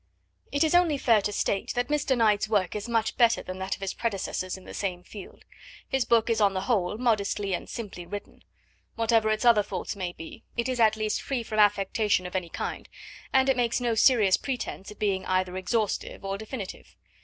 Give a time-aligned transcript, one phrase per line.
[0.51, 2.17] It is only fair to state that Mr.
[2.17, 5.45] Knight's work is much better than that of his predecessors in the same field.
[5.87, 8.41] His book is, on the whole, modestly and simply written;
[8.95, 12.49] whatever its other faults may be, it is at least free from affectation of any
[12.49, 12.89] kind;
[13.31, 16.95] and it makes no serious pretence at being either exhaustive or definitive.